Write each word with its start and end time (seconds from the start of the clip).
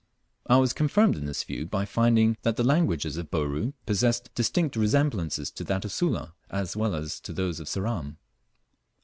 I 0.47 0.57
was 0.57 0.73
confirmed 0.73 1.15
in 1.15 1.25
this 1.27 1.43
view 1.43 1.67
by 1.67 1.85
finding 1.85 2.35
that 2.41 2.55
the 2.55 2.63
languages 2.63 3.17
of 3.17 3.29
Bouru 3.29 3.73
possessed 3.85 4.33
distinct 4.33 4.75
resemblances 4.75 5.51
to 5.51 5.63
that 5.65 5.85
of 5.85 5.91
Sula, 5.91 6.33
as 6.49 6.75
well 6.75 6.95
as 6.95 7.19
to 7.19 7.31
those 7.31 7.59
of 7.59 7.67
Ceram. 7.69 8.17